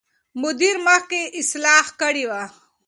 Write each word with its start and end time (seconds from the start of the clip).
مدیر 0.41 0.75
مخکې 0.87 1.21
اصلاح 1.39 1.85
کړې 2.01 2.23
وه. 2.29 2.43